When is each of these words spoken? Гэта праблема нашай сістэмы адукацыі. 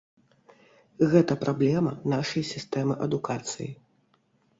Гэта 1.11 1.33
праблема 1.43 1.91
нашай 2.13 2.43
сістэмы 2.53 2.97
адукацыі. 3.07 3.69